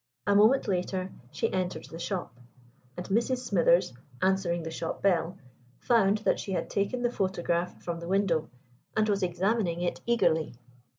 A 0.25 0.33
moment 0.35 0.67
later 0.67 1.11
she 1.29 1.53
entered 1.53 1.85
the 1.85 1.99
shop; 1.99 2.33
and 2.97 3.05
Mrs. 3.09 3.37
Smithers, 3.45 3.93
answering 4.19 4.63
the 4.63 4.71
shop 4.71 5.03
bell, 5.03 5.37
found 5.77 6.17
that 6.25 6.39
she 6.39 6.53
had 6.53 6.71
taken 6.71 7.03
the 7.03 7.11
photograph 7.11 7.83
from 7.83 7.99
the 7.99 8.07
window 8.07 8.49
and 8.97 9.07
was 9.07 9.21
examining 9.21 9.81
it 9.81 10.01
eagerly. 10.07 10.55